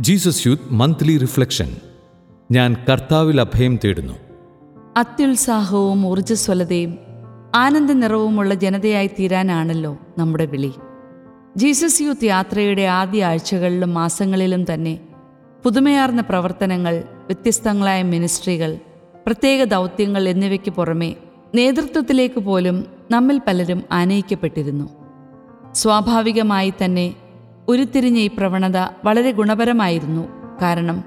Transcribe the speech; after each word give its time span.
Jesus 0.00 0.46
youth 0.46 0.72
monthly 0.72 1.18
reflection 1.18 1.76
ഞാൻ 2.50 2.76
കർത്താവിൽ 2.90 3.40
അഭയം 3.40 3.78
തേടുന്നു. 3.84 4.12
അത്യുത്സാഹവും 4.96 6.06
ഊർജസ്വലതയും 6.06 6.98
ആനന്ദ 7.54 7.92
നിറവുമുള്ള 7.92 8.54
ജനതയായി 8.54 9.06
തീരാനാണല്ലോ 9.06 9.98
നമ്മുടെ 10.18 10.46
വിളി. 10.46 10.72
ജീസസ് 11.56 12.02
യൂത്ത് 12.02 12.24
യാത്രയുടെ 12.24 12.82
ആദ്യ 12.82 13.24
ആഴ്ചകളിലും 13.24 13.94
മാസങ്ങളിലും 13.94 14.74
തന്നെ 14.74 15.00
പുതുമയാർന്ന 15.64 16.20
പ്രവർത്തനങ്ങൾ 16.20 17.04
വ്യത്യസ്തങ്ങളായ 17.26 18.02
മിനിസ്ട്രികൾ 18.02 18.78
പ്രത്യേക 19.26 19.64
ദൗത്യങ്ങൾ 19.64 20.28
എന്നിവയ്ക്ക് 20.28 20.70
പുറമെ 20.70 21.16
നേതൃത്വത്തിലേക്ക് 21.54 22.40
പോലും 22.40 22.86
നമ്മിൽ 23.10 23.40
പലരും 23.46 23.82
ആനയിക്കപ്പെട്ടിരുന്നു. 23.92 24.88
സ്വാഭാവികമായി 25.72 26.72
തന്നെ 26.84 27.14
ഉരുത്തിരിഞ്ഞ 27.70 28.18
ഈ 28.18 28.26
പ്രവണത 28.26 28.76
വളരെ 29.04 29.30
ഗുണപരമായിരുന്നു. 29.30 30.28
കാരണം 30.62 31.04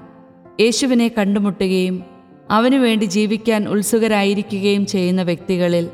യേശുവിനെ 0.60 1.08
കണ്ടുമുട്ടുകയും 1.18 2.04
അവനു 2.50 2.78
വേണ്ടി 2.78 3.04
ജീവിക്കാൻ 3.04 3.68
ഉത്സുകരായിരിക്കുകയും 3.68 4.86
ചെയ്യുന്ന 4.86 5.22
വ്യക്തികളിൽ 5.22 5.88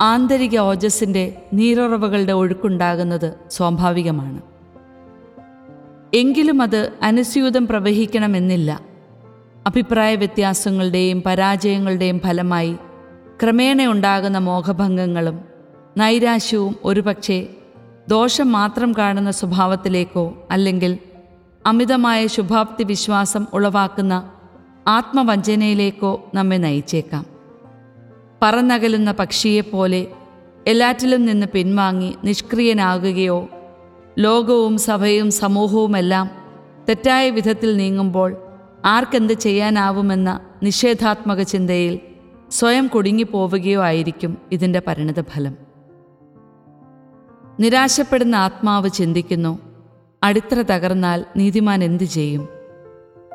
ആന്തരിക 0.00 0.58
ഓജസ്സിന്റെ 0.58 1.42
നീരുറവകളുടെ 1.52 2.32
ഒഴുക്കുണ്ടാകുന്നത് 2.32 3.34
സ്വാഭാവികമാണ്. 3.50 4.42
എങ്കിലും 6.14 6.62
അത് 6.62 6.92
അനുസ്യൂതം 7.02 7.66
പ്രവഹിക്കണമെന്നില്ല. 7.66 8.80
അഭിപ്രായ 9.66 10.14
വ്യത്യാസങ്ങളുടെയും 10.14 11.22
പരാജയങ്ങളുടെയും 11.26 12.20
ഫലമായി 12.20 12.76
ക്രമേണ 13.42 13.86
ഉണ്ടാകുന്ന 13.86 14.38
മോഹഭംഗങ്ങളും 14.38 15.40
നൈരാശ്യവും 15.96 16.76
ഒരുപക്ഷെ 16.84 17.48
ദോഷം 18.08 18.52
മാത്രം 18.52 18.92
കാണുന്ന 18.92 19.30
സ്വഭാവത്തിലേക്കോ 19.30 20.48
അല്ലെങ്കിൽ 20.50 20.98
അമിതമായ 21.66 22.26
ശുഭാപ്തി 22.26 22.84
വിശ്വാസം 22.84 23.46
ഉളവാക്കുന്ന 23.52 24.32
ആത്മവഞ്ചനയിലേക്കോ 24.88 26.30
നമ്മെ 26.34 26.56
നയിച്ചേക്കാം. 26.56 27.26
പറന്നകലുന്ന 28.42 29.12
പക്ഷിയെപ്പോലെ 29.12 30.06
എല്ലാറ്റിലും 30.66 31.26
നിന്ന് 31.26 31.46
പിൻവാങ്ങി 31.46 32.14
നിഷ്ക്രിയനാകുകയോ 32.24 33.48
ലോകവും 34.18 34.78
സഭയും 34.78 35.30
സമൂഹവുമെല്ലാം 35.30 36.30
തെറ്റായ 36.88 37.30
വിധത്തിൽ 37.30 37.76
നീങ്ങുമ്പോൾ 37.76 38.36
ആർക്കെന്ത് 38.84 39.32
ചെയ്യാനാവുമെന്ന 39.32 40.40
നിഷേധാത്മക 40.62 41.42
ചിന്തയിൽ 41.42 42.00
സ്വയം 42.50 42.86
കുടുങ്ങിപ്പോവുകയോ 42.86 43.82
ആയിരിക്കും 43.82 44.38
ഇതിന്റെ 44.52 44.82
പരിണിതഫലം. 44.86 45.71
നിരാശപ്പെടുന്ന 47.60 48.36
ആത്മാവ് 48.36 48.90
ചിന്തിക്കുന്നു. 48.90 49.58
അടിത്തറ 50.22 50.62
തകർന്നാൽ 50.62 51.24
നീതിമാൻ 51.36 51.84
എന്തു 51.84 52.04
ചെയ്യും? 52.04 52.48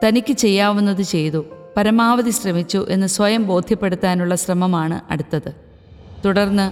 തനിക്ക് 0.05 0.33
ചെയ്യാവുന്നത് 0.33 1.01
ചെയ്തു. 1.01 1.45
പരമാവധി 1.77 2.29
ശ്രമിച്ചു 2.29 2.85
എന്ന് 2.89 3.07
സ്വയം 3.07 3.47
ബോധ്യപ്പെടുത്താനുള്ള 3.47 4.35
ശ്രമമാണ് 4.35 5.01
അടുത്തത്. 5.11 5.53
തുടർന്ന് 6.25 6.71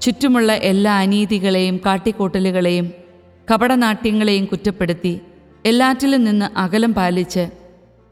ചുറ്റുമുള്ള 0.00 0.52
എല്ലാ 0.52 0.98
അനീതികളെയും 0.98 1.80
കാട്ടിക്കൂട്ടലുകളെയും 1.86 2.92
കപടനാട്യങ്ങളെയും 3.52 4.44
കുറ്റപ്പെടുത്തി 4.44 5.20
എല്ലാറ്റിലും 5.64 6.24
നിന്ന് 6.24 6.58
അകലം 6.58 6.94
പാലിച്ച് 6.94 7.50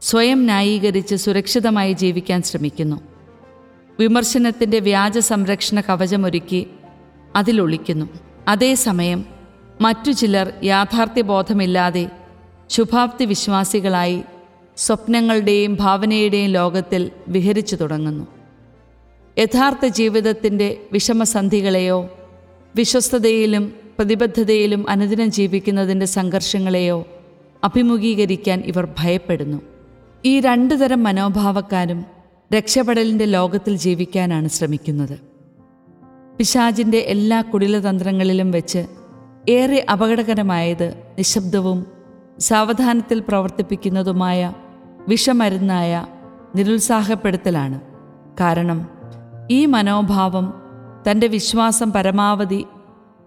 സ്വയം 0.01 0.45
ന്യായീകരിച്ച് 0.45 1.15
സുരക്ഷിതമായി 1.15 1.93
ജീവിക്കാൻ 1.93 2.41
ശ്രമിക്കുന്നു. 2.41 3.01
വിമർശനത്തിന്റെ 3.99 4.79
വ്യാജ 4.79 5.17
സംരക്ഷണ 5.17 5.81
കവചമൊരുക്കി 5.81 6.67
അതിലൊളിക്കുന്നു. 7.35 8.26
അതേസമയം 8.47 9.25
മറ്റു 9.81 10.11
ചിലർ 10.11 10.53
യാഥാർത്ഥ്യബോധമില്ലാതെ 10.63 12.09
ശുഭാപ്തി 12.69 13.25
വിശ്വാസികളായി 13.25 14.23
സ്വപ്നങ്ങളുടെയും 14.77 15.77
ഭാവനയുടെയും 15.79 16.51
ലോകത്തിൽ 16.51 17.11
വിഹരിച്ചു 17.27 17.75
തുടങ്ങുന്നു. 17.75 18.27
യഥാർത്ഥ 19.39 19.85
ജീവിതത്തിന്റെ 19.85 20.77
വിഷമസന്ധികളെയോ 20.91 22.09
വിശ്വസ്തതയിലും 22.75 23.73
പ്രതിബദ്ധതയിലും 23.97 24.89
അനുദിനം 24.89 25.31
ജീവിക്കുന്നതിന്റെ 25.31 26.05
സംഘർഷങ്ങളെയോ 26.05 27.05
അഭിമുഖീകരിക്കാൻ 27.63 28.59
ഇവർ 28.59 28.87
ഭയപ്പെടുന്നു. 28.99 29.61
ഈ 30.25 30.39
രണ്ടു 30.39 30.75
തരം 30.75 31.03
മനോഭാവക്കാരും 31.03 32.05
രക്ഷപ്പെടലിന്റെ 32.53 33.25
ലോകത്തിൽ 33.25 33.77
ജീവിക്കാനാണ് 33.77 34.47
ശ്രമിക്കുന്നത്. 34.47 35.36
പിശാജിന്റെ 36.37 36.97
എല്ലാ 36.97 37.41
കുടിലതന്ത്രങ്ങളിലും 37.41 38.51
വെച്ച് 38.51 38.85
ഏറെ 39.49 39.85
അപകടകരമായത് 39.91 40.93
നിശബ്ദവും 41.17 41.85
സാവധാനത്തിൽ 42.39 43.19
പ്രവർത്തിപ്പിക്കുന്നതുമായ 43.19 44.53
വിഷമരുന്നായ 45.07 46.05
നിരുത്സാഹപ്പെടുത്തലാണ്. 46.55 47.81
കാരണം 48.39 48.89
ഈ 49.51 49.65
മനോഭാവം 49.65 50.53
തന്റെ 51.11 51.27
വിശ്വാസം 51.27 51.91
പരമാവധി 51.91 52.65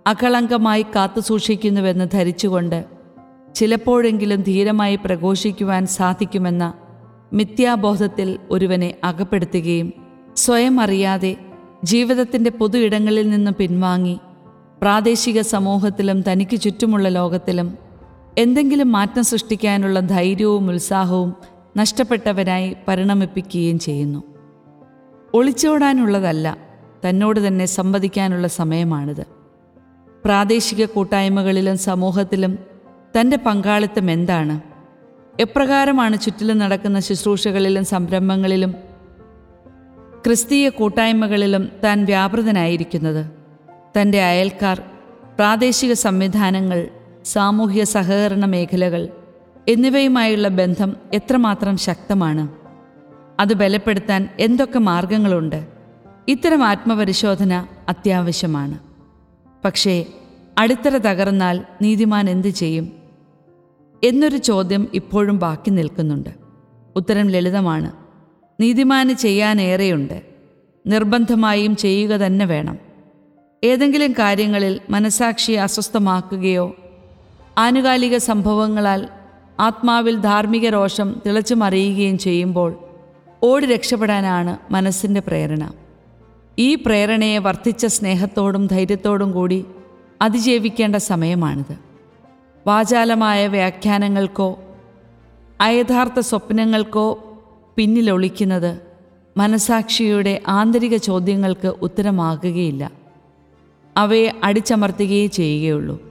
അകളങ്കമായി 0.06 0.82
കാത്തുസൂക്ഷിക്കുന്നുവെന്ന് 0.82 2.09
ധരിച്ചുകൊണ്ട് 2.15 2.84
ചിലപ്പോഴെങ്കിലും 3.54 4.43
ധീരമായി 4.43 4.97
പ്രഘോഷിക്കുവാൻ 4.97 5.87
സാധിക്കുമെന്ന 5.87 6.72
മിഥ്യാബോധത്തിൽ 7.32 8.38
ഒരുവനെ 8.50 8.94
അകപ്പെടുത്തുകയും 9.04 9.93
സ്വയം 10.37 10.81
അറിയാതെ 10.81 11.37
ജീവിതത്തിന്റെ 11.85 12.51
പൊതു 12.51 12.79
ഇടങ്ങളിൽ 12.79 13.31
നിന്ന് 13.31 13.51
പിൻവാങ്ങി 13.51 14.21
പ്രാദേശിക 14.83 15.41
സമൂഹത്തിലും 15.41 16.25
തനിക്ക് 16.33 16.61
ചുറ്റുമുള്ള 16.61 17.09
ലോകത്തിലും 17.09 17.79
എന്തെങ്കിലും 18.39 18.93
മാറ്റം 18.93 19.25
സൃഷ്ടിക്കാനുള്ള 19.25 20.01
ധൈര്യവും 20.01 20.71
ഉത്സാഹവും 20.71 21.37
നഷ്ടപ്പെട്ടവരായി 21.77 22.77
പരിണമിപ്പിക്കുകയും 22.89 23.79
ചെയ്യുന്നു. 23.79 24.23
ഒളിച്ചോടാനുള്ളതല്ല 25.35 26.57
തന്നോട് 27.09 27.47
തന്നെ 27.47 27.67
സംവദിക്കാനുള്ള 27.67 28.47
സമയമാണിത്. 28.47 29.27
പ്രാദേശിക 30.25 30.85
കൂട്ടായ്മകളിലും 30.85 31.79
സമൂഹത്തിലും 31.79 32.59
തന്റെ 33.21 33.37
പങ്കാളിത്തം 33.37 34.11
എന്താണ്? 34.11 34.61
എപ്രകാരമാണ് 35.41 36.21
ചുറ്റിലും 36.21 36.59
നടക്കുന്ന 36.59 37.01
ശുശ്രൂഷകളിലും 37.01 37.85
സംരംഭങ്ങളിലും 37.85 38.90
ക്രിസ്തീയ 40.26 40.69
കൂട്ടായ്മകളിലും 40.69 41.69
താൻ 41.84 42.04
വ്യാപൃതനായിരിക്കുന്നത്. 42.04 43.31
തന്റെ 44.00 44.22
അയൽക്കാർ 44.22 44.82
പ്രാദേശിക 45.36 45.92
സംവിധാനങ്ങൾ 45.92 46.88
സാമൂഹ്യ 47.25 47.84
സഹകരണ 47.84 48.44
മേഖലകൾ 48.44 49.08
എന്നിവയുമായുള്ള 49.69 50.48
ബന്ധം 50.48 50.97
എത്രമാത്രം 51.14 51.76
ശക്തമാണ്. 51.76 52.48
അത് 53.41 53.54
ബലപ്പെടുത്താൻ 53.54 54.28
എന്തൊക്കെ 54.41 54.78
മാർഗങ്ങളുണ്ട്? 54.78 55.66
ഇത്തരം 56.28 56.64
ആത്മപരിശോധന 56.64 57.66
അത്യാവശ്യമാണ്. 57.88 58.78
പക്ഷേ 59.64 60.06
അടിത്തറ 60.58 60.97
തകർന്നാൽ 60.97 61.64
നീതിമാൻ 61.82 62.31
എന്തു 62.31 62.48
ചെയ്യും? 62.48 62.92
എന്നൊരു 64.04 64.37
ചോദ്യം 64.37 64.88
ഇപ്പോഴും 64.94 65.38
ബാക്കി 65.38 65.70
നിൽക്കുന്നുണ്ട്. 65.70 66.31
ഉത്തരം 66.97 67.28
ലളിതമാണ്. 67.28 68.00
നീതിമാന് 68.60 69.12
ചെയ്യാനേറെയുണ്ട്. 69.12 70.22
നിർബന്ധമായും 70.87 71.76
ചെയ്യുക 71.76 72.10
തന്നെ 72.10 72.44
വേണം. 72.44 72.78
ഏതെങ്കിലും 73.65 74.12
കാര്യങ്ങളിൽ 74.12 74.81
മനസാക്ഷിയെ 74.91 75.60
അസ്വസ്ഥമാക്കുകയോ 75.60 76.76
ആനുകാലിക 77.59 78.16
സംഭവങ്ങളാൽ 78.16 79.09
ആത്മാവിൽ 79.60 80.16
ധാർമ്മിക 80.16 80.69
രോഷം 80.69 81.22
തിളച്ചു 81.26 81.54
മറിയുകയും 81.54 82.19
ചെയ്യുമ്പോൾ 82.19 82.78
ഓടി 83.43 83.66
രക്ഷപ്പെടാനാണ് 83.66 84.59
മനസ്സിന്റെ 84.70 85.20
പ്രേരണ. 85.20 85.72
ഈ 86.59 86.75
പ്രേരണയെ 86.75 87.38
വർദ്ധിച്ച 87.38 87.87
സ്നേഹത്തോടും 87.87 88.66
ധൈര്യത്തോടും 88.66 89.32
കൂടി 89.32 89.65
അതിജീവിക്കേണ്ട 90.22 90.97
സമയമാണിത്. 90.97 91.78
വാചാലമായ 92.66 93.47
വ്യാഖ്യാനങ്ങൾക്കോ 93.47 94.58
അയഥാർത്ഥ 95.61 96.20
സ്വപ്നങ്ങൾക്കോ 96.20 97.30
പിന്നിലൊളിക്കുന്നത് 97.76 98.81
മനസാക്ഷിയുടെ 99.37 100.43
ആന്തരിക 100.49 100.96
ചോദ്യങ്ങൾക്ക് 100.96 101.69
ഉത്തരമാകുകയില്ല. 101.69 102.90
അവയെ 103.96 104.32
അടിച്ചമർത്തുകയേ 104.44 105.26
ചെയ്യുകയുള്ളൂ. 105.26 106.02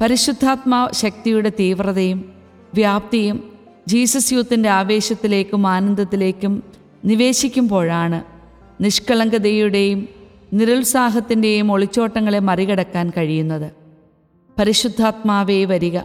പരിശുദ്ധാത്മാ 0.00 0.88
ശക്തിയുടെ 0.92 1.52
തീവ്രതയും 1.60 2.32
വ്യാപ്തിയും 2.74 3.52
ജീസസ് 3.88 4.32
യൂത്തിന്റെ 4.32 4.68
ആവേശത്തിലേക്കും 4.68 5.66
ആനന്ദത്തിലേക്കും 5.66 6.62
നിവേശിക്കുമ്പോഴാണ് 7.04 8.24
നിഷ്കളങ്കതയുടെയും 8.80 10.08
നിരുത്സാഹത്തിന്റെയും 10.52 11.72
ഒളിച്ചോട്ടങ്ങളെ 11.72 12.38
മറികടക്കാൻ 12.38 13.10
കഴിയുന്നത്. 13.16 13.72
പരിശുദ്ധാത്മാവേ 14.58 15.64
വരിക 15.64 15.98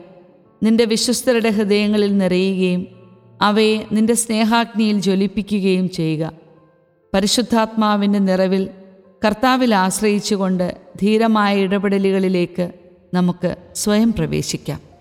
നിന്റെ 0.63 0.85
വിശ്വസ്തരുടെ 0.85 1.49
ഹൃദയങ്ങളിൽ 1.49 2.17
നിറയുകയും 2.17 3.02
അവയെ 3.41 3.85
നിന്റെ 3.91 4.13
സ്നേഹാഗ്നിയിൽ 4.13 4.99
ജ്വലിപ്പിക്കുകയും 4.99 5.89
ചെയ്യുക. 5.89 6.31
പരിശുദ്ധാത്മാവിന്റെ 7.13 8.19
നിറവിൽ 8.19 8.69
കർത്താവിൽ 9.25 9.75
ആശ്രയിച്ചുകൊണ്ട് 9.75 10.77
ധീരമായ 11.01 11.57
ഇടപെടലുകളിലേക്ക് 11.57 12.71
നമുക്ക് 13.13 13.55
സ്വയം 13.75 14.13
പ്രവേശിക്കാം. 14.13 14.92